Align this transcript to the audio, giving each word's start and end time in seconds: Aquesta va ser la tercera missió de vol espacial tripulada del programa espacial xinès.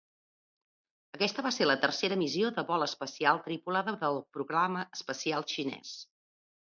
Aquesta 1.17 1.43
va 1.47 1.51
ser 1.57 1.67
la 1.67 1.75
tercera 1.83 2.17
missió 2.21 2.51
de 2.57 2.65
vol 2.71 2.85
espacial 2.87 3.43
tripulada 3.49 3.95
del 4.05 4.19
programa 4.39 4.87
espacial 5.01 5.47
xinès. 5.55 5.93